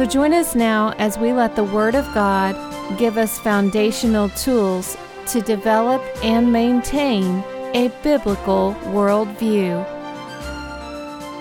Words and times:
So 0.00 0.06
join 0.06 0.32
us 0.32 0.54
now 0.54 0.94
as 0.96 1.18
we 1.18 1.34
let 1.34 1.56
the 1.56 1.64
Word 1.64 1.94
of 1.94 2.06
God 2.14 2.56
give 2.98 3.18
us 3.18 3.38
foundational 3.38 4.30
tools 4.30 4.96
to 5.26 5.42
develop 5.42 6.02
and 6.24 6.50
maintain 6.50 7.44
a 7.74 7.92
biblical 8.02 8.74
worldview. 8.84 9.84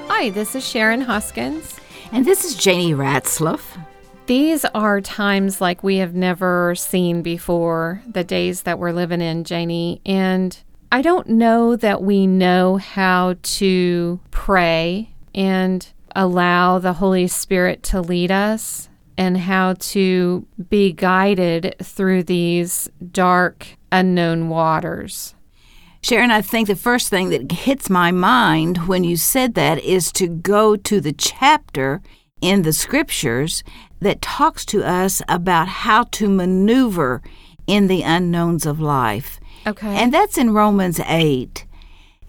Hi, 0.09 0.29
this 0.31 0.55
is 0.55 0.67
Sharon 0.67 0.99
Hoskins. 0.99 1.79
And 2.11 2.25
this 2.25 2.43
is 2.43 2.55
Janie 2.55 2.93
Ratzlaff. 2.93 3.61
These 4.25 4.65
are 4.75 4.99
times 4.99 5.61
like 5.61 5.81
we 5.81 5.95
have 5.95 6.13
never 6.13 6.75
seen 6.75 7.21
before, 7.21 8.03
the 8.05 8.25
days 8.25 8.63
that 8.63 8.77
we're 8.77 8.91
living 8.91 9.21
in, 9.21 9.45
Janie. 9.45 10.01
And 10.05 10.61
I 10.91 11.01
don't 11.01 11.29
know 11.29 11.77
that 11.77 12.01
we 12.01 12.27
know 12.27 12.75
how 12.75 13.37
to 13.41 14.19
pray 14.31 15.11
and 15.33 15.87
allow 16.15 16.79
the 16.79 16.93
Holy 16.93 17.27
Spirit 17.27 17.83
to 17.83 18.01
lead 18.01 18.31
us 18.31 18.89
and 19.17 19.37
how 19.37 19.73
to 19.73 20.47
be 20.69 20.93
guided 20.93 21.75
through 21.81 22.23
these 22.23 22.89
dark, 23.11 23.67
unknown 23.91 24.49
waters. 24.49 25.35
Sharon, 26.01 26.31
I 26.31 26.41
think 26.41 26.67
the 26.67 26.75
first 26.75 27.09
thing 27.09 27.29
that 27.29 27.51
hits 27.51 27.89
my 27.89 28.11
mind 28.11 28.87
when 28.87 29.03
you 29.03 29.17
said 29.17 29.55
that 29.55 29.83
is 29.83 30.13
to 30.13 30.27
go 30.27 30.77
to 30.77 31.01
the 31.01 31.11
chapter 31.11 32.01
in 32.41 32.61
the 32.61 32.71
scriptures 32.71 33.63
that 33.99 34.21
talks 34.21 34.65
to 34.67 34.83
us 34.83 35.21
about 35.27 35.67
how 35.67 36.03
to 36.03 36.29
maneuver 36.29 37.21
in 37.67 37.87
the 37.87 38.01
unknowns 38.01 38.65
of 38.65 38.79
life. 38.79 39.39
Okay. 39.67 39.93
And 39.93 40.13
that's 40.13 40.37
in 40.37 40.53
Romans 40.53 41.01
8. 41.05 41.65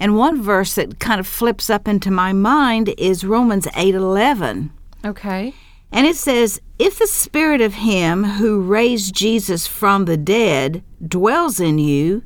And 0.01 0.17
one 0.17 0.43
verse 0.43 0.75
that 0.75 0.99
kind 0.99 1.21
of 1.21 1.27
flips 1.27 1.69
up 1.69 1.87
into 1.87 2.11
my 2.11 2.33
mind 2.33 2.95
is 2.97 3.23
Romans 3.23 3.69
8:11. 3.75 4.71
Okay. 5.05 5.55
And 5.93 6.07
it 6.07 6.17
says, 6.17 6.61
"If 6.79 6.99
the 6.99 7.07
spirit 7.07 7.61
of 7.61 7.75
him 7.75 8.25
who 8.25 8.61
raised 8.61 9.15
Jesus 9.15 9.67
from 9.67 10.07
the 10.07 10.17
dead 10.17 10.83
dwells 11.07 11.61
in 11.61 11.79
you, 11.79 12.23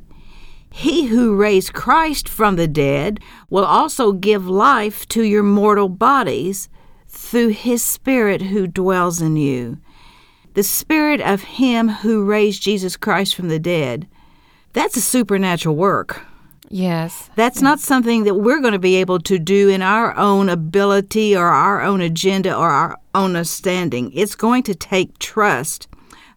he 0.69 1.07
who 1.07 1.35
raised 1.35 1.73
Christ 1.73 2.29
from 2.29 2.55
the 2.55 2.67
dead 2.67 3.19
will 3.49 3.65
also 3.65 4.13
give 4.13 4.47
life 4.47 5.05
to 5.09 5.23
your 5.23 5.43
mortal 5.43 5.89
bodies 5.89 6.69
through 7.09 7.49
his 7.49 7.83
spirit 7.83 8.43
who 8.43 8.67
dwells 8.67 9.21
in 9.21 9.35
you." 9.35 9.77
The 10.53 10.63
spirit 10.63 11.19
of 11.19 11.43
him 11.59 11.89
who 11.89 12.23
raised 12.23 12.63
Jesus 12.63 12.95
Christ 12.95 13.35
from 13.35 13.49
the 13.49 13.59
dead. 13.59 14.07
That's 14.71 14.95
a 14.95 15.01
supernatural 15.01 15.75
work. 15.75 16.21
Yes. 16.75 17.29
That's 17.35 17.61
not 17.61 17.79
something 17.79 18.25
that 18.25 18.35
we're 18.35 18.59
going 18.59 18.73
to 18.73 18.79
be 18.79 18.97
able 18.97 19.19
to 19.19 19.39
do 19.39 19.69
in 19.69 19.81
our 19.81 20.13
own 20.17 20.49
ability 20.49 21.33
or 21.33 21.45
our 21.45 21.81
own 21.81 22.01
agenda 22.01 22.53
or 22.53 22.69
our 22.69 22.97
own 23.13 23.37
understanding. 23.37 24.11
It's 24.13 24.35
going 24.35 24.63
to 24.63 24.75
take 24.75 25.17
trust. 25.17 25.87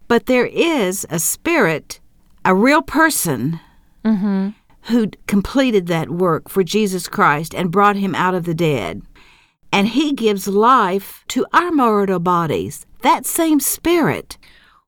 But 0.06 0.26
there 0.26 0.46
is 0.46 1.04
a 1.10 1.18
spirit, 1.18 1.98
a 2.44 2.54
real 2.54 2.82
person, 2.82 3.58
Mm-hmm. 4.04 4.50
who 4.82 5.08
completed 5.26 5.88
that 5.88 6.08
work 6.08 6.48
for 6.48 6.62
Jesus 6.62 7.08
Christ 7.08 7.52
and 7.52 7.72
brought 7.72 7.96
him 7.96 8.14
out 8.14 8.34
of 8.34 8.44
the 8.44 8.54
dead. 8.54 9.02
And 9.72 9.88
he 9.88 10.12
gives 10.12 10.46
life 10.46 11.24
to 11.28 11.46
our 11.52 11.72
mortal 11.72 12.20
bodies. 12.20 12.86
That 13.02 13.26
same 13.26 13.58
spirit. 13.58 14.38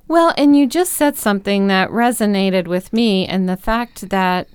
Well, 0.06 0.32
and 0.38 0.56
you 0.56 0.68
just 0.68 0.92
said 0.92 1.16
something 1.16 1.66
that 1.66 1.90
resonated 1.90 2.68
with 2.68 2.92
me, 2.92 3.26
and 3.26 3.48
the 3.48 3.56
fact 3.56 4.10
that 4.10 4.48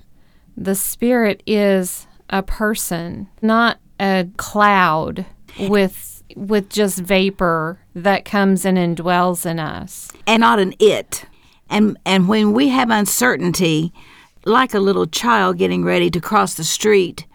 the 0.57 0.75
spirit 0.75 1.43
is 1.45 2.07
a 2.29 2.43
person, 2.43 3.27
not 3.41 3.79
a 3.99 4.27
cloud 4.37 5.25
with 5.59 6.23
with 6.35 6.69
just 6.69 6.99
vapor 6.99 7.79
that 7.93 8.25
comes 8.25 8.65
in 8.65 8.77
and 8.77 8.97
dwells 8.97 9.45
in 9.45 9.59
us. 9.59 10.11
and 10.27 10.41
not 10.41 10.59
an 10.59 10.73
it. 10.79 11.25
And 11.69 11.97
and 12.05 12.27
when 12.27 12.53
we 12.53 12.69
have 12.69 12.89
uncertainty, 12.89 13.93
like 14.45 14.73
a 14.73 14.79
little 14.79 15.07
child 15.07 15.57
getting 15.57 15.83
ready 15.83 16.09
to 16.11 16.19
cross 16.19 16.55
the 16.55 16.63
street, 16.63 17.25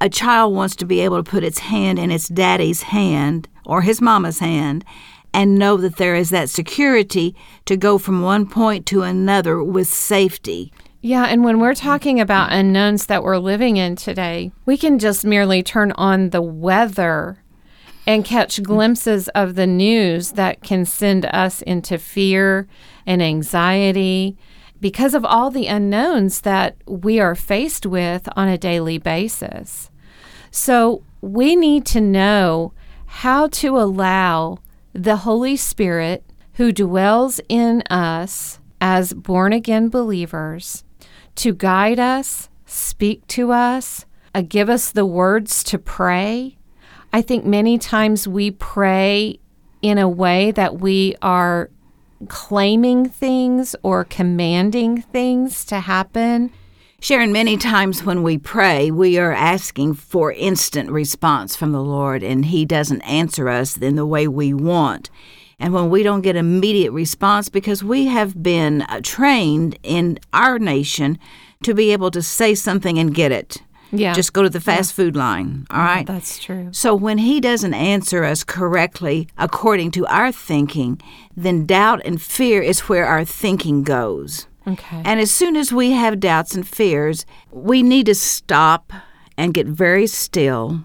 a 0.00 0.08
child 0.08 0.54
wants 0.54 0.76
to 0.76 0.86
be 0.86 1.00
able 1.00 1.22
to 1.22 1.30
put 1.30 1.44
its 1.44 1.58
hand 1.58 1.98
in 1.98 2.10
its 2.10 2.28
daddy's 2.28 2.82
hand 2.82 3.48
or 3.64 3.82
his 3.82 4.00
mama's 4.00 4.38
hand 4.38 4.84
and 5.32 5.58
know 5.58 5.76
that 5.76 5.96
there 5.96 6.16
is 6.16 6.30
that 6.30 6.48
security 6.48 7.34
to 7.66 7.76
go 7.76 7.98
from 7.98 8.22
one 8.22 8.46
point 8.46 8.86
to 8.86 9.02
another 9.02 9.62
with 9.62 9.88
safety. 9.88 10.72
Yeah, 11.06 11.26
and 11.26 11.44
when 11.44 11.60
we're 11.60 11.76
talking 11.76 12.18
about 12.18 12.52
unknowns 12.52 13.06
that 13.06 13.22
we're 13.22 13.38
living 13.38 13.76
in 13.76 13.94
today, 13.94 14.50
we 14.64 14.76
can 14.76 14.98
just 14.98 15.24
merely 15.24 15.62
turn 15.62 15.92
on 15.92 16.30
the 16.30 16.42
weather 16.42 17.44
and 18.08 18.24
catch 18.24 18.60
glimpses 18.60 19.28
of 19.28 19.54
the 19.54 19.68
news 19.68 20.32
that 20.32 20.64
can 20.64 20.84
send 20.84 21.24
us 21.26 21.62
into 21.62 21.96
fear 21.96 22.66
and 23.06 23.22
anxiety 23.22 24.36
because 24.80 25.14
of 25.14 25.24
all 25.24 25.48
the 25.48 25.68
unknowns 25.68 26.40
that 26.40 26.74
we 26.88 27.20
are 27.20 27.36
faced 27.36 27.86
with 27.86 28.28
on 28.34 28.48
a 28.48 28.58
daily 28.58 28.98
basis. 28.98 29.92
So, 30.50 31.04
we 31.20 31.54
need 31.54 31.86
to 31.86 32.00
know 32.00 32.72
how 33.06 33.46
to 33.46 33.78
allow 33.78 34.58
the 34.92 35.18
Holy 35.18 35.56
Spirit 35.56 36.24
who 36.54 36.72
dwells 36.72 37.38
in 37.48 37.82
us 37.82 38.58
as 38.80 39.14
born 39.14 39.52
again 39.52 39.88
believers 39.88 40.82
to 41.36 41.54
guide 41.54 41.98
us, 41.98 42.48
speak 42.66 43.26
to 43.28 43.52
us, 43.52 44.04
uh, 44.34 44.42
give 44.42 44.68
us 44.68 44.90
the 44.90 45.06
words 45.06 45.62
to 45.64 45.78
pray. 45.78 46.56
I 47.12 47.22
think 47.22 47.44
many 47.44 47.78
times 47.78 48.28
we 48.28 48.50
pray 48.50 49.38
in 49.80 49.98
a 49.98 50.08
way 50.08 50.50
that 50.50 50.80
we 50.80 51.14
are 51.22 51.70
claiming 52.28 53.08
things 53.08 53.76
or 53.82 54.04
commanding 54.04 55.02
things 55.02 55.64
to 55.66 55.80
happen. 55.80 56.50
Sharon, 57.00 57.30
many 57.30 57.56
times 57.56 58.04
when 58.04 58.22
we 58.22 58.38
pray, 58.38 58.90
we 58.90 59.18
are 59.18 59.32
asking 59.32 59.94
for 59.94 60.32
instant 60.32 60.90
response 60.90 61.54
from 61.54 61.72
the 61.72 61.82
Lord, 61.82 62.22
and 62.22 62.46
He 62.46 62.64
doesn't 62.64 63.02
answer 63.02 63.48
us 63.48 63.76
in 63.76 63.96
the 63.96 64.06
way 64.06 64.26
we 64.26 64.54
want. 64.54 65.10
And 65.58 65.72
when 65.72 65.88
we 65.88 66.02
don't 66.02 66.20
get 66.20 66.36
immediate 66.36 66.92
response, 66.92 67.48
because 67.48 67.82
we 67.82 68.06
have 68.06 68.42
been 68.42 68.82
uh, 68.82 69.00
trained 69.02 69.78
in 69.82 70.18
our 70.32 70.58
nation 70.58 71.18
to 71.62 71.74
be 71.74 71.92
able 71.92 72.10
to 72.10 72.22
say 72.22 72.54
something 72.54 72.98
and 72.98 73.14
get 73.14 73.32
it. 73.32 73.62
Yeah. 73.90 74.12
Just 74.12 74.32
go 74.32 74.42
to 74.42 74.50
the 74.50 74.60
fast 74.60 74.92
food 74.92 75.16
line, 75.16 75.66
all 75.70 75.80
right? 75.80 76.06
That's 76.06 76.38
true. 76.38 76.68
So 76.72 76.94
when 76.94 77.18
he 77.18 77.40
doesn't 77.40 77.72
answer 77.72 78.24
us 78.24 78.44
correctly 78.44 79.28
according 79.38 79.92
to 79.92 80.06
our 80.06 80.30
thinking, 80.32 81.00
then 81.36 81.66
doubt 81.66 82.02
and 82.04 82.20
fear 82.20 82.60
is 82.60 82.80
where 82.80 83.06
our 83.06 83.24
thinking 83.24 83.82
goes. 83.82 84.48
Okay. 84.66 85.02
And 85.04 85.20
as 85.20 85.30
soon 85.30 85.56
as 85.56 85.72
we 85.72 85.92
have 85.92 86.20
doubts 86.20 86.54
and 86.54 86.66
fears, 86.66 87.24
we 87.50 87.82
need 87.82 88.06
to 88.06 88.14
stop 88.14 88.92
and 89.38 89.54
get 89.54 89.66
very 89.66 90.08
still 90.08 90.84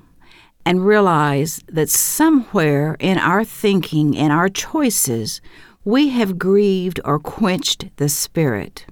and 0.66 0.86
realize 0.86 1.62
that 1.68 1.90
somewhere 1.90 2.96
in 3.00 3.18
our 3.18 3.44
thinking 3.44 4.18
and 4.18 4.32
our 4.32 4.50
choices, 4.50 5.41
we 5.84 6.09
have 6.09 6.38
grieved 6.38 7.00
or 7.03 7.20
quenched 7.20 7.90
the 7.97 8.09
Spirit. 8.09 8.85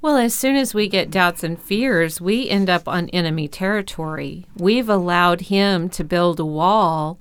Well, 0.00 0.16
as 0.16 0.34
soon 0.34 0.56
as 0.56 0.74
we 0.74 0.88
get 0.88 1.12
doubts 1.12 1.44
and 1.44 1.60
fears, 1.60 2.20
we 2.20 2.48
end 2.48 2.68
up 2.68 2.88
on 2.88 3.08
enemy 3.10 3.46
territory. 3.46 4.46
We've 4.56 4.88
allowed 4.88 5.42
him 5.42 5.88
to 5.90 6.02
build 6.02 6.40
a 6.40 6.44
wall 6.44 7.20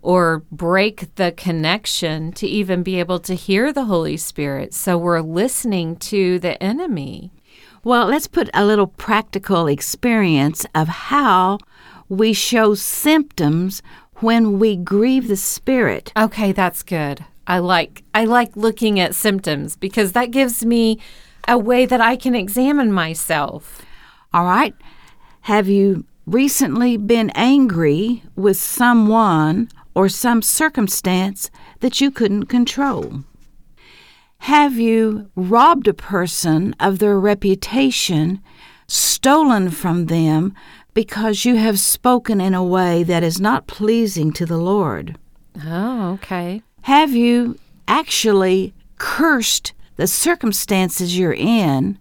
or 0.00 0.44
break 0.52 1.14
the 1.16 1.32
connection 1.32 2.32
to 2.32 2.46
even 2.46 2.84
be 2.84 3.00
able 3.00 3.18
to 3.18 3.34
hear 3.34 3.72
the 3.72 3.86
Holy 3.86 4.16
Spirit. 4.16 4.72
So 4.72 4.96
we're 4.96 5.20
listening 5.20 5.96
to 5.96 6.38
the 6.38 6.62
enemy. 6.62 7.32
Well, 7.82 8.06
let's 8.06 8.28
put 8.28 8.48
a 8.54 8.64
little 8.64 8.86
practical 8.86 9.66
experience 9.66 10.64
of 10.74 10.86
how 10.86 11.58
we 12.10 12.32
show 12.34 12.74
symptoms 12.74 13.82
when 14.16 14.58
we 14.58 14.76
grieve 14.76 15.28
the 15.28 15.36
Spirit. 15.36 16.12
Okay, 16.18 16.52
that's 16.52 16.82
good. 16.82 17.24
I 17.46 17.58
like 17.60 18.02
I 18.12 18.26
like 18.26 18.54
looking 18.54 19.00
at 19.00 19.14
symptoms 19.14 19.76
because 19.76 20.12
that 20.12 20.30
gives 20.30 20.64
me 20.64 20.98
a 21.48 21.56
way 21.56 21.86
that 21.86 22.00
I 22.00 22.16
can 22.16 22.34
examine 22.34 22.92
myself. 22.92 23.80
All 24.34 24.44
right? 24.44 24.74
Have 25.42 25.68
you 25.68 26.04
recently 26.26 26.96
been 26.96 27.30
angry 27.30 28.22
with 28.36 28.56
someone 28.56 29.68
or 29.94 30.08
some 30.08 30.42
circumstance 30.42 31.50
that 31.80 32.00
you 32.00 32.10
couldn't 32.10 32.46
control? 32.46 33.24
Have 34.44 34.78
you 34.78 35.30
robbed 35.34 35.88
a 35.88 35.94
person 35.94 36.74
of 36.80 36.98
their 36.98 37.18
reputation, 37.18 38.40
stolen 38.86 39.70
from 39.70 40.06
them, 40.06 40.54
because 40.94 41.44
you 41.44 41.56
have 41.56 41.78
spoken 41.78 42.40
in 42.40 42.54
a 42.54 42.64
way 42.64 43.02
that 43.02 43.22
is 43.22 43.40
not 43.40 43.66
pleasing 43.66 44.32
to 44.32 44.46
the 44.46 44.58
Lord? 44.58 45.16
Oh, 45.64 46.12
okay. 46.14 46.62
Have 46.82 47.12
you 47.12 47.58
actually 47.86 48.74
cursed 48.98 49.72
the 49.96 50.06
circumstances 50.06 51.18
you're 51.18 51.32
in 51.32 51.98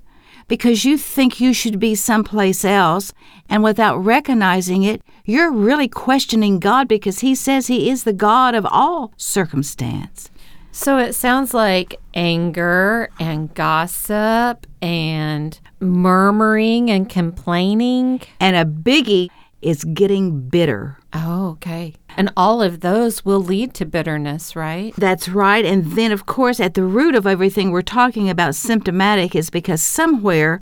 because 0.47 0.83
you 0.83 0.97
think 0.97 1.39
you 1.39 1.53
should 1.53 1.80
be 1.80 1.94
someplace 1.94 2.65
else, 2.65 3.13
and 3.50 3.63
without 3.63 3.97
recognizing 3.97 4.83
it, 4.83 5.01
you're 5.24 5.51
really 5.51 5.88
questioning 5.88 6.59
God 6.59 6.88
because 6.88 7.19
He 7.19 7.35
says 7.35 7.68
He 7.68 7.89
is 7.89 8.03
the 8.03 8.13
God 8.13 8.56
of 8.56 8.65
all 8.65 9.13
circumstance. 9.15 10.31
So 10.71 10.98
it 10.98 11.13
sounds 11.13 11.54
like 11.54 12.00
anger 12.13 13.10
and 13.19 13.54
gossip 13.54 14.68
and 14.81 15.60
murmuring 15.80 16.89
and 16.89 17.10
complaining. 17.10 18.21
And 18.39 18.56
a 18.56 18.66
biggie 18.66 19.30
is 19.62 19.83
getting 19.83 20.48
bitter. 20.48 20.98
Oh, 21.13 21.50
okay. 21.51 21.95
And 22.16 22.31
all 22.38 22.62
of 22.62 22.81
those 22.81 23.25
will 23.25 23.39
lead 23.39 23.74
to 23.75 23.86
bitterness, 23.86 24.56
right? 24.56 24.94
That's 24.98 25.27
right. 25.27 25.66
And 25.66 25.94
then, 25.94 26.12
of 26.12 26.25
course, 26.25 26.60
at 26.60 26.75
the 26.75 26.83
root 26.83 27.16
of 27.16 27.25
everything 27.25 27.71
we're 27.71 27.81
talking 27.81 28.30
about 28.30 28.56
symptomatic 28.56 29.36
is 29.36 29.50
because 29.50 29.81
somewhere 29.81 30.62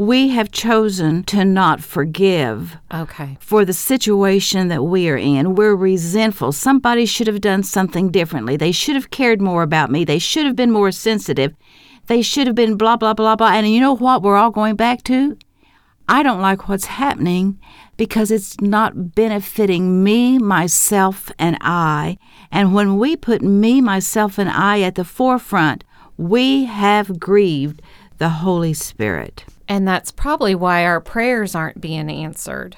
we 0.00 0.28
have 0.28 0.50
chosen 0.50 1.22
to 1.22 1.44
not 1.44 1.82
forgive 1.82 2.78
Okay. 2.90 3.36
for 3.38 3.66
the 3.66 3.74
situation 3.74 4.68
that 4.68 4.82
we 4.82 5.10
are 5.10 5.16
in. 5.18 5.54
We're 5.54 5.74
resentful. 5.74 6.52
Somebody 6.52 7.04
should 7.04 7.26
have 7.26 7.42
done 7.42 7.62
something 7.62 8.10
differently. 8.10 8.56
They 8.56 8.72
should 8.72 8.94
have 8.94 9.10
cared 9.10 9.42
more 9.42 9.62
about 9.62 9.90
me. 9.90 10.06
They 10.06 10.18
should 10.18 10.46
have 10.46 10.56
been 10.56 10.70
more 10.70 10.90
sensitive. 10.90 11.52
They 12.06 12.22
should 12.22 12.46
have 12.46 12.56
been 12.56 12.78
blah, 12.78 12.96
blah, 12.96 13.12
blah, 13.12 13.36
blah. 13.36 13.50
And 13.52 13.68
you 13.68 13.78
know 13.78 13.94
what 13.94 14.22
we're 14.22 14.38
all 14.38 14.50
going 14.50 14.74
back 14.74 15.02
to? 15.04 15.36
I 16.08 16.22
don't 16.22 16.40
like 16.40 16.66
what's 16.66 16.86
happening 16.86 17.60
because 17.98 18.30
it's 18.30 18.58
not 18.58 19.14
benefiting 19.14 20.02
me, 20.02 20.38
myself, 20.38 21.30
and 21.38 21.58
I. 21.60 22.16
And 22.50 22.72
when 22.72 22.96
we 22.96 23.16
put 23.16 23.42
me, 23.42 23.82
myself, 23.82 24.38
and 24.38 24.48
I 24.48 24.80
at 24.80 24.94
the 24.94 25.04
forefront, 25.04 25.84
we 26.16 26.64
have 26.64 27.20
grieved 27.20 27.82
the 28.16 28.30
Holy 28.30 28.72
Spirit. 28.72 29.44
And 29.70 29.86
that's 29.86 30.10
probably 30.10 30.56
why 30.56 30.84
our 30.84 31.00
prayers 31.00 31.54
aren't 31.54 31.80
being 31.80 32.10
answered. 32.10 32.76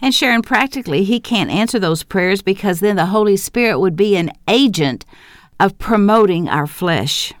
And 0.00 0.12
Sharon, 0.12 0.42
practically, 0.42 1.04
he 1.04 1.20
can't 1.20 1.48
answer 1.48 1.78
those 1.78 2.02
prayers 2.02 2.42
because 2.42 2.80
then 2.80 2.96
the 2.96 3.06
Holy 3.06 3.36
Spirit 3.36 3.78
would 3.78 3.94
be 3.94 4.16
an 4.16 4.32
agent 4.48 5.04
of 5.60 5.78
promoting 5.78 6.48
our 6.48 6.66
flesh. 6.66 7.32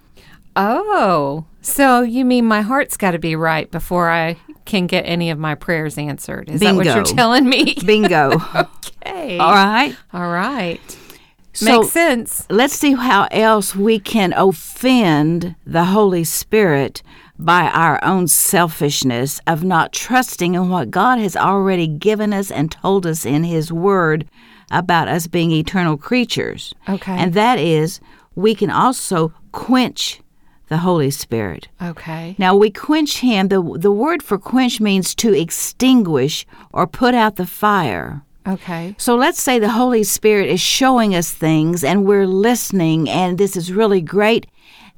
Oh, 0.54 1.44
so 1.60 2.02
you 2.02 2.24
mean 2.24 2.44
my 2.44 2.60
heart's 2.60 2.96
got 2.96 3.10
to 3.10 3.18
be 3.18 3.34
right 3.34 3.68
before 3.68 4.10
I 4.10 4.36
can 4.64 4.86
get 4.86 5.02
any 5.02 5.28
of 5.30 5.40
my 5.40 5.56
prayers 5.56 5.98
answered? 5.98 6.48
Is 6.48 6.60
that 6.60 6.76
what 6.76 6.86
you're 6.86 7.02
telling 7.02 7.48
me? 7.48 7.74
Bingo. 7.84 8.40
okay. 8.54 9.38
All 9.38 9.52
right. 9.52 9.96
All 10.12 10.30
right. 10.30 10.80
So 11.52 11.80
Makes 11.80 11.92
sense. 11.92 12.46
let's 12.48 12.74
see 12.74 12.94
how 12.94 13.26
else 13.32 13.74
we 13.74 13.98
can 13.98 14.32
offend 14.32 15.56
the 15.66 15.86
Holy 15.86 16.24
Spirit 16.24 17.02
by 17.38 17.68
our 17.68 18.02
own 18.04 18.28
selfishness 18.28 19.40
of 19.46 19.64
not 19.64 19.92
trusting 19.92 20.54
in 20.54 20.68
what 20.68 20.90
God 20.90 21.18
has 21.18 21.36
already 21.36 21.86
given 21.86 22.32
us 22.32 22.50
and 22.50 22.70
told 22.70 23.06
us 23.06 23.26
in 23.26 23.44
His 23.44 23.72
Word 23.72 24.28
about 24.70 25.08
us 25.08 25.26
being 25.26 25.50
eternal 25.50 25.96
creatures. 25.96 26.74
Okay. 26.88 27.12
And 27.12 27.34
that 27.34 27.58
is, 27.58 28.00
we 28.34 28.54
can 28.54 28.70
also 28.70 29.32
quench 29.52 30.20
the 30.68 30.78
Holy 30.78 31.10
Spirit. 31.10 31.68
Okay. 31.82 32.34
Now 32.38 32.56
we 32.56 32.70
quench 32.70 33.18
him. 33.18 33.48
The, 33.48 33.62
the 33.78 33.92
word 33.92 34.22
for 34.22 34.38
quench 34.38 34.80
means 34.80 35.14
to 35.16 35.32
extinguish 35.32 36.46
or 36.72 36.86
put 36.86 37.14
out 37.14 37.36
the 37.36 37.46
fire. 37.46 38.22
Okay. 38.46 38.94
So 38.98 39.14
let's 39.14 39.40
say 39.40 39.58
the 39.58 39.70
Holy 39.70 40.04
Spirit 40.04 40.48
is 40.48 40.60
showing 40.60 41.14
us 41.14 41.30
things 41.30 41.84
and 41.84 42.04
we're 42.04 42.26
listening 42.26 43.08
and 43.08 43.38
this 43.38 43.56
is 43.56 43.72
really 43.72 44.00
great. 44.00 44.46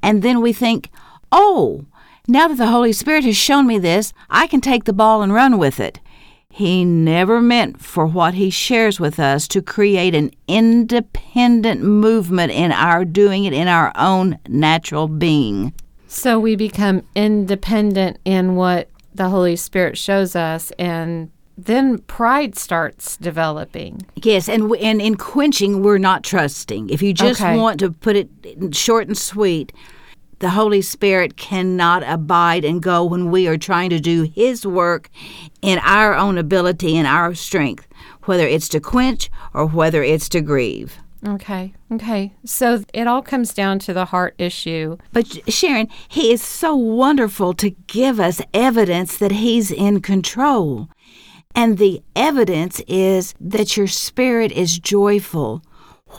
And 0.03 0.23
then 0.23 0.41
we 0.41 0.53
think, 0.53 0.91
oh, 1.33 1.85
now 2.29 2.49
that 2.49 2.57
the 2.59 2.67
Holy 2.69 2.93
Spirit 2.93 3.25
has 3.25 3.37
shown 3.37 3.67
me 3.67 3.79
this, 3.79 4.13
I 4.31 4.47
can 4.47 4.61
take 4.61 4.85
the 4.85 4.93
ball 4.93 5.23
and 5.23 5.33
run 5.33 5.59
with 5.59 5.81
it. 5.81 6.01
He 6.49 6.85
never 6.85 7.41
meant 7.41 7.83
for 7.83 8.07
what 8.07 8.35
he 8.35 8.49
shares 8.49 8.99
with 8.99 9.21
us 9.21 9.47
to 9.49 9.61
create 9.61 10.15
an 10.15 10.31
independent 10.49 11.83
movement 11.83 12.51
in 12.53 12.73
our 12.73 13.05
doing 13.05 13.45
it 13.45 13.53
in 13.53 13.69
our 13.69 13.93
own 13.95 14.39
natural 14.49 15.07
being. 15.07 15.75
So 16.07 16.39
we 16.39 16.57
become 16.57 17.03
independent 17.15 18.19
in 18.25 18.57
what 18.57 18.89
the 19.15 19.29
Holy 19.29 19.57
Spirit 19.57 19.99
shows 19.99 20.35
us, 20.35 20.71
and 20.79 21.31
then 21.59 21.99
pride 21.99 22.57
starts 22.57 23.17
developing. 23.17 24.07
Yes, 24.17 24.49
and 24.49 24.75
and 24.77 25.01
in 25.03 25.17
quenching, 25.17 25.83
we're 25.83 25.99
not 25.99 26.23
trusting. 26.23 26.91
If 26.91 27.03
you 27.03 27.13
just 27.13 27.41
Okay. 27.41 27.59
want 27.59 27.81
to 27.81 27.91
put 27.91 28.17
it 28.17 28.29
short 28.75 29.09
and 29.09 29.17
sweet, 29.17 29.73
the 30.39 30.51
Holy 30.51 30.83
Spirit 30.83 31.37
cannot 31.37 32.03
abide 32.03 32.65
and 32.65 32.83
go 32.83 33.05
when 33.05 33.31
we 33.31 33.49
are 33.49 33.57
trying 33.57 33.91
to 33.91 34.01
do 34.01 34.23
His 34.23 34.67
work 34.67 35.09
in 35.63 35.79
our 35.81 36.15
own 36.15 36.39
ability 36.39 36.97
and 36.97 37.07
our 37.07 37.35
strength, 37.35 37.87
whether 38.25 38.47
it's 38.47 38.69
to 38.71 38.81
quench 38.81 39.31
or 39.55 39.67
whether 39.67 40.03
it's 40.03 40.29
to 40.31 40.41
grieve. 40.41 40.99
Okay. 41.27 41.73
Okay. 41.91 42.35
So 42.45 42.85
it 42.93 43.07
all 43.07 43.23
comes 43.23 43.55
down 43.55 43.79
to 43.81 43.95
the 43.95 44.05
heart 44.07 44.35
issue. 44.39 44.99
But 45.13 45.51
Sharon, 45.53 45.89
He 46.09 46.31
is 46.31 46.43
so 46.43 46.77
wonderful 46.77 47.55
to 47.55 47.71
give 47.71 48.21
us 48.21 48.41
evidence 48.53 49.17
that 49.17 49.33
He's 49.33 49.71
in 49.71 50.01
control. 50.01 50.89
And 51.55 51.79
the 51.79 52.03
evidence 52.15 52.83
is 52.87 53.35
that 53.41 53.79
your 53.79 53.87
spirit 53.87 54.53
is 54.53 54.79
joyful, 54.79 55.63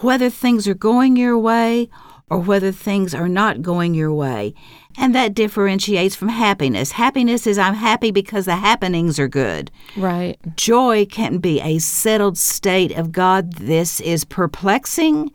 whether 0.02 0.32
things 0.32 0.68
are 0.68 0.74
going 0.74 1.16
your 1.16 1.38
way 1.38 1.90
or 2.30 2.40
whether 2.40 2.72
things 2.72 3.14
are 3.14 3.30
not 3.30 3.62
going 3.62 3.94
your 3.94 4.14
way. 4.14 4.54
And 4.98 5.14
that 5.16 5.34
differentiates 5.34 6.16
from 6.16 6.30
happiness. 6.30 6.92
Happiness 6.94 7.48
is 7.48 7.58
I'm 7.58 7.76
happy 7.76 8.12
because 8.12 8.46
the 8.46 8.56
happenings 8.58 9.20
are 9.20 9.28
good. 9.28 9.72
Right. 9.96 10.38
Joy 10.58 11.06
can 11.06 11.38
be 11.38 11.62
a 11.62 11.80
settled 11.80 12.38
state 12.38 12.92
of 12.98 13.12
God, 13.12 13.54
this 13.54 14.02
is 14.02 14.26
perplexing, 14.26 15.32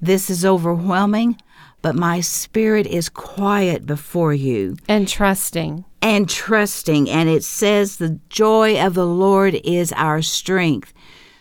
this 0.00 0.28
is 0.30 0.44
overwhelming, 0.44 1.36
but 1.82 1.94
my 1.96 2.20
spirit 2.20 2.86
is 2.86 3.08
quiet 3.08 3.86
before 3.86 4.34
you 4.34 4.76
And 4.88 5.08
trusting. 5.08 5.84
and 6.02 6.28
trusting. 6.28 7.08
And 7.10 7.28
it 7.28 7.42
says, 7.42 7.96
The 7.96 8.20
joy 8.28 8.78
of 8.84 8.94
the 8.94 9.06
Lord 9.06 9.54
is 9.64 9.92
our 9.92 10.20
strength. 10.22 10.92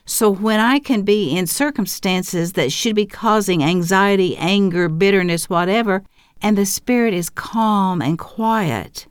So 0.05 0.29
when 0.29 0.59
I 0.59 0.79
can 0.79 1.01
be 1.01 1.35
in 1.35 1.47
circumstances 1.47 2.53
that 2.53 2.71
should 2.71 2.95
be 2.95 3.05
causing 3.05 3.63
anxiety, 3.63 4.37
anger, 4.37 4.87
bitterness, 4.87 5.49
whatever, 5.49 6.03
and 6.41 6.57
the 6.57 6.65
spirit 6.65 7.13
is 7.13 7.29
calm 7.29 8.01
and 8.01 8.19
quiet, 8.19 9.07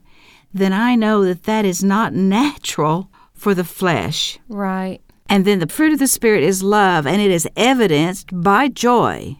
then 0.53 0.71
I 0.71 0.95
know 0.95 1.25
that 1.25 1.43
that 1.43 1.65
is 1.65 1.83
not 1.83 2.13
natural 2.13 3.09
for 3.33 3.53
the 3.53 3.65
flesh. 3.65 4.39
Right. 4.47 5.01
And 5.27 5.43
then 5.43 5.59
the 5.59 5.67
fruit 5.67 5.91
of 5.91 5.99
the 5.99 6.07
Spirit 6.07 6.43
is 6.43 6.61
love, 6.61 7.07
and 7.07 7.21
it 7.21 7.31
is 7.31 7.47
evidenced 7.55 8.29
by 8.31 8.67
joy, 8.67 9.37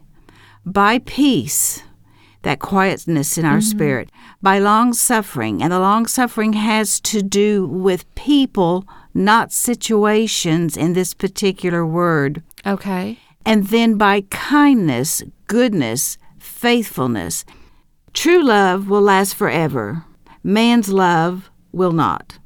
by 0.66 1.00
peace, 1.00 1.84
that 2.42 2.60
quietness 2.60 3.38
in 3.38 3.46
our 3.46 3.60
mm-hmm. 3.60 3.78
spirit, 3.78 4.12
by 4.42 4.60
long 4.60 4.94
suffering. 4.94 5.62
And 5.62 5.72
the 5.72 5.80
long 5.80 6.08
suffering 6.08 6.54
has 6.54 7.00
to 7.02 7.22
do 7.22 7.68
with 7.68 8.14
people, 8.16 8.88
not 9.16 9.52
situations 9.52 10.76
in 10.76 10.94
this 10.94 11.14
particular 11.14 11.86
word. 11.86 12.44
Okay. 12.66 13.18
And 13.46 13.68
then 13.68 13.98
by 13.98 14.22
kindness, 14.30 15.24
goodness, 15.48 16.18
faithfulness. 16.38 17.46
True 18.14 18.44
love 18.44 18.90
will 18.90 19.02
last 19.02 19.36
forever, 19.36 20.04
man's 20.44 20.90
love 20.90 21.50
will 21.72 21.92
not. 21.92 22.38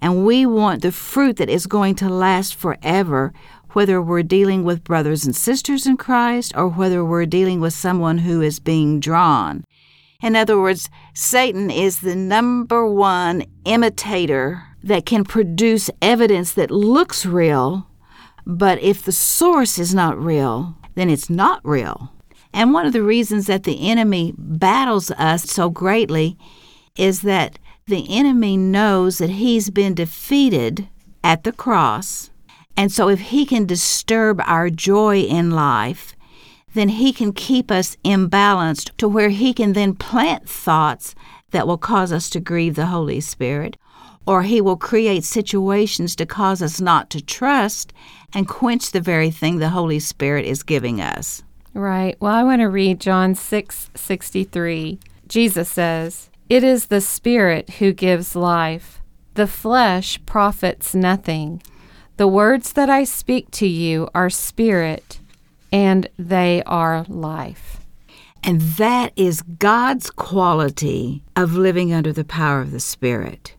And 0.00 0.26
we 0.26 0.44
want 0.44 0.82
the 0.82 0.92
fruit 0.92 1.36
that 1.36 1.48
is 1.48 1.66
going 1.66 1.94
to 1.96 2.08
last 2.08 2.54
forever, 2.54 3.32
whether 3.70 4.02
we're 4.02 4.24
dealing 4.24 4.64
with 4.64 4.84
brothers 4.84 5.24
and 5.24 5.34
sisters 5.34 5.86
in 5.86 5.96
Christ 5.96 6.52
or 6.56 6.68
whether 6.68 7.04
we're 7.04 7.26
dealing 7.26 7.60
with 7.60 7.72
someone 7.72 8.18
who 8.18 8.42
is 8.42 8.58
being 8.58 9.00
drawn. 9.00 9.64
In 10.22 10.36
other 10.36 10.60
words, 10.60 10.90
Satan 11.14 11.70
is 11.70 12.00
the 12.00 12.16
number 12.16 12.86
one 12.86 13.44
imitator 13.64 14.64
that 14.82 15.06
can 15.06 15.24
produce 15.24 15.90
evidence 16.00 16.52
that 16.52 16.70
looks 16.70 17.24
real, 17.24 17.86
but 18.46 18.80
if 18.80 19.02
the 19.02 19.12
source 19.12 19.78
is 19.78 19.94
not 19.94 20.18
real, 20.18 20.76
then 20.94 21.08
it's 21.08 21.30
not 21.30 21.60
real. 21.64 22.12
And 22.52 22.72
one 22.72 22.86
of 22.86 22.92
the 22.92 23.02
reasons 23.02 23.46
that 23.46 23.64
the 23.64 23.88
enemy 23.88 24.34
battles 24.36 25.10
us 25.12 25.44
so 25.44 25.70
greatly 25.70 26.36
is 26.96 27.22
that 27.22 27.58
the 27.86 28.06
enemy 28.10 28.56
knows 28.56 29.18
that 29.18 29.30
he's 29.30 29.70
been 29.70 29.94
defeated 29.94 30.88
at 31.24 31.44
the 31.44 31.52
cross. 31.52 32.30
And 32.76 32.92
so 32.92 33.08
if 33.08 33.20
he 33.20 33.46
can 33.46 33.64
disturb 33.64 34.40
our 34.44 34.68
joy 34.68 35.20
in 35.20 35.50
life, 35.50 36.14
then 36.74 36.88
He 36.88 37.12
can 37.12 37.32
keep 37.32 37.70
us 37.70 37.96
imbalanced 38.04 38.90
to 38.96 39.08
where 39.08 39.30
He 39.30 39.52
can 39.52 39.72
then 39.72 39.94
plant 39.94 40.48
thoughts 40.48 41.14
that 41.50 41.66
will 41.66 41.78
cause 41.78 42.12
us 42.12 42.30
to 42.30 42.40
grieve 42.40 42.74
the 42.74 42.86
Holy 42.86 43.20
Spirit, 43.20 43.76
or 44.26 44.42
He 44.42 44.60
will 44.60 44.76
create 44.76 45.24
situations 45.24 46.16
to 46.16 46.26
cause 46.26 46.62
us 46.62 46.80
not 46.80 47.10
to 47.10 47.20
trust 47.20 47.92
and 48.34 48.48
quench 48.48 48.90
the 48.90 49.00
very 49.00 49.30
thing 49.30 49.58
the 49.58 49.70
Holy 49.70 49.98
Spirit 49.98 50.44
is 50.44 50.62
giving 50.62 51.00
us. 51.00 51.42
Right. 51.74 52.16
Well, 52.20 52.34
I 52.34 52.44
want 52.44 52.60
to 52.60 52.68
read 52.68 53.00
John 53.00 53.34
6 53.34 53.90
63. 53.94 54.98
Jesus 55.26 55.70
says, 55.70 56.30
It 56.48 56.62
is 56.62 56.86
the 56.86 57.00
Spirit 57.00 57.70
who 57.78 57.92
gives 57.92 58.36
life, 58.36 59.00
the 59.34 59.46
flesh 59.46 60.20
profits 60.26 60.94
nothing. 60.94 61.62
The 62.18 62.28
words 62.28 62.74
that 62.74 62.90
I 62.90 63.04
speak 63.04 63.50
to 63.52 63.66
you 63.66 64.08
are 64.14 64.28
spirit, 64.28 65.20
and 65.72 66.08
they 66.18 66.62
are 66.66 67.04
life. 67.08 67.80
And 68.44 68.60
that 68.60 69.12
is 69.16 69.42
God's 69.42 70.10
quality 70.10 71.22
of 71.34 71.54
living 71.54 71.92
under 71.92 72.12
the 72.12 72.24
power 72.24 72.60
of 72.60 72.70
the 72.70 72.80
Spirit. 72.80 73.54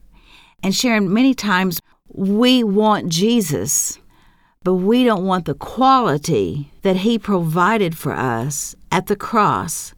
And 0.64 0.74
Sharon, 0.74 1.14
many 1.14 1.34
times 1.34 1.82
we 2.08 2.64
want 2.64 3.10
Jesus, 3.10 4.00
but 4.64 4.76
we 4.76 5.04
don't 5.04 5.26
want 5.26 5.44
the 5.46 5.54
quality 5.54 6.72
that 6.84 6.98
He 6.98 7.20
provided 7.20 7.98
for 7.98 8.14
us 8.14 8.74
at 8.90 9.08
the 9.08 9.18
cross. 9.18 9.94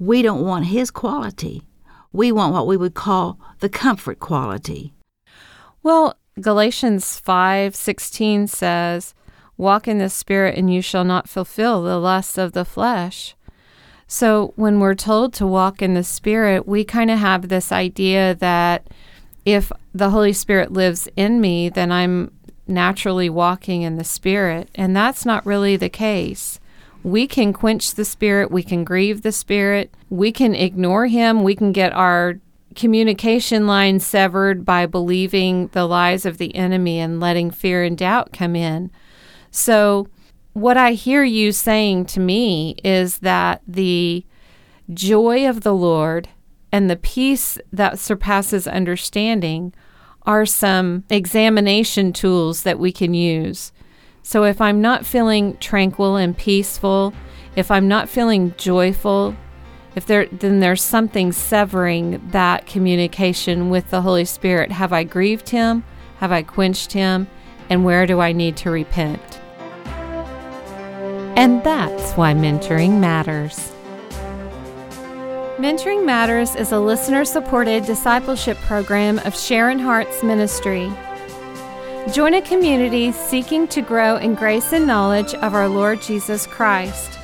We 0.00 0.20
don't 0.22 0.44
want 0.44 0.66
His 0.66 0.90
quality. 0.90 1.62
We 2.12 2.32
want 2.32 2.52
what 2.52 2.66
we 2.66 2.76
would 2.76 2.94
call 2.94 3.38
the 3.60 3.68
comfort 3.68 4.18
quality. 4.18 4.92
Well, 5.84 6.16
Galatians 6.40 7.20
5:16 7.20 8.48
says, 8.48 9.14
"Walk 9.56 9.86
in 9.86 9.98
the 9.98 10.10
spirit 10.10 10.58
and 10.58 10.72
you 10.74 10.82
shall 10.82 11.04
not 11.04 11.28
fulfill 11.28 11.82
the 11.82 11.98
lusts 11.98 12.36
of 12.36 12.52
the 12.52 12.64
flesh." 12.64 13.36
So, 14.08 14.54
when 14.56 14.80
we're 14.80 14.94
told 14.96 15.32
to 15.34 15.46
walk 15.46 15.80
in 15.80 15.94
the 15.94 16.02
spirit, 16.02 16.66
we 16.66 16.82
kind 16.82 17.12
of 17.12 17.20
have 17.20 17.48
this 17.48 17.70
idea 17.70 18.34
that 18.34 18.88
if 19.44 19.72
the 19.94 20.10
Holy 20.10 20.32
Spirit 20.32 20.72
lives 20.72 21.08
in 21.16 21.40
me, 21.40 21.68
then 21.68 21.90
I'm 21.90 22.32
naturally 22.66 23.28
walking 23.28 23.82
in 23.82 23.96
the 23.96 24.04
Spirit. 24.04 24.68
And 24.74 24.94
that's 24.94 25.26
not 25.26 25.44
really 25.44 25.76
the 25.76 25.88
case. 25.88 26.60
We 27.02 27.26
can 27.26 27.52
quench 27.52 27.94
the 27.94 28.04
Spirit, 28.04 28.50
we 28.50 28.62
can 28.62 28.84
grieve 28.84 29.22
the 29.22 29.32
Spirit, 29.32 29.92
we 30.10 30.32
can 30.32 30.54
ignore 30.54 31.06
Him, 31.06 31.42
we 31.42 31.54
can 31.54 31.72
get 31.72 31.94
our 31.94 32.38
communication 32.74 33.66
line 33.66 34.00
severed 34.00 34.64
by 34.64 34.86
believing 34.86 35.68
the 35.68 35.86
lies 35.86 36.24
of 36.24 36.38
the 36.38 36.54
enemy 36.54 36.98
and 36.98 37.18
letting 37.18 37.50
fear 37.50 37.82
and 37.82 37.96
doubt 37.96 38.32
come 38.32 38.54
in. 38.54 38.90
So, 39.50 40.08
what 40.52 40.76
I 40.76 40.92
hear 40.92 41.24
you 41.24 41.52
saying 41.52 42.06
to 42.06 42.20
me 42.20 42.76
is 42.84 43.18
that 43.18 43.62
the 43.66 44.24
joy 44.92 45.48
of 45.48 45.62
the 45.62 45.74
Lord 45.74 46.28
and 46.72 46.88
the 46.88 46.96
peace 46.96 47.58
that 47.72 47.98
surpasses 47.98 48.66
understanding 48.66 49.72
are 50.22 50.46
some 50.46 51.04
examination 51.10 52.12
tools 52.12 52.62
that 52.62 52.78
we 52.78 52.92
can 52.92 53.14
use. 53.14 53.72
So 54.22 54.44
if 54.44 54.60
I'm 54.60 54.80
not 54.80 55.06
feeling 55.06 55.56
tranquil 55.58 56.16
and 56.16 56.36
peaceful, 56.36 57.12
if 57.56 57.70
I'm 57.70 57.88
not 57.88 58.08
feeling 58.08 58.54
joyful, 58.56 59.34
if 59.96 60.06
there 60.06 60.26
then 60.26 60.60
there's 60.60 60.82
something 60.82 61.32
severing 61.32 62.20
that 62.30 62.66
communication 62.66 63.70
with 63.70 63.90
the 63.90 64.02
Holy 64.02 64.24
Spirit. 64.24 64.70
Have 64.70 64.92
I 64.92 65.02
grieved 65.02 65.48
him? 65.48 65.82
Have 66.18 66.30
I 66.30 66.42
quenched 66.42 66.92
him? 66.92 67.26
And 67.68 67.84
where 67.84 68.06
do 68.06 68.20
I 68.20 68.32
need 68.32 68.56
to 68.58 68.70
repent? 68.70 69.40
And 71.36 71.64
that's 71.64 72.12
why 72.12 72.34
mentoring 72.34 73.00
matters. 73.00 73.72
Mentoring 75.60 76.06
Matters 76.06 76.56
is 76.56 76.72
a 76.72 76.80
listener 76.80 77.22
supported 77.22 77.84
discipleship 77.84 78.56
program 78.62 79.18
of 79.26 79.36
Sharon 79.36 79.78
Hart's 79.78 80.22
ministry. 80.22 80.90
Join 82.14 82.32
a 82.32 82.40
community 82.40 83.12
seeking 83.12 83.68
to 83.68 83.82
grow 83.82 84.16
in 84.16 84.34
grace 84.34 84.72
and 84.72 84.86
knowledge 84.86 85.34
of 85.34 85.52
our 85.52 85.68
Lord 85.68 86.00
Jesus 86.00 86.46
Christ. 86.46 87.18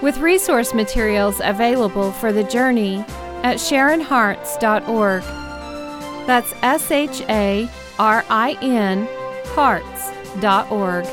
With 0.00 0.18
resource 0.18 0.72
materials 0.72 1.40
available 1.42 2.12
for 2.12 2.32
the 2.32 2.44
journey 2.44 2.98
at 3.42 3.56
SharinHearts.org. 3.56 5.22
That's 6.28 6.54
S 6.62 6.92
H 6.92 7.22
A 7.22 7.68
R 7.98 8.24
I 8.30 8.56
N 8.62 9.08
Hearts.org. 9.46 11.06